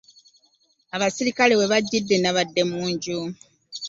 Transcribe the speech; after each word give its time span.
Abaserikale 0.95 1.53
we 1.59 1.65
bajjide 1.71 2.15
nnabadde 2.17 2.61
mu 2.71 2.81
nju. 2.91 3.19